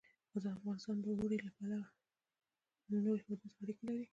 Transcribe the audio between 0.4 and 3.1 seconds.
افغانستان د اوړي له پلوه له